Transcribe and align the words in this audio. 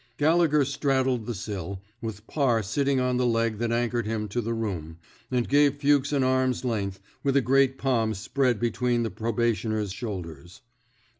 Gallegher 0.17 0.65
straddled 0.65 1.27
the 1.27 1.35
sill— 1.35 1.79
with 2.01 2.25
Parr 2.25 2.63
sitting 2.63 2.99
on 2.99 3.17
the 3.17 3.25
leg 3.27 3.59
that 3.59 3.71
anchored 3.71 4.07
him 4.07 4.27
to 4.29 4.41
the 4.41 4.55
room— 4.55 4.97
and 5.29 5.47
gave 5.47 5.77
Fuchs 5.77 6.11
an 6.11 6.23
arm's 6.23 6.65
length, 6.65 6.99
with 7.23 7.37
a 7.37 7.41
great 7.41 7.77
palm 7.77 8.15
spread 8.15 8.59
between 8.59 9.03
the 9.03 9.11
pro 9.11 9.31
bationer's 9.31 9.93
shoulders. 9.93 10.61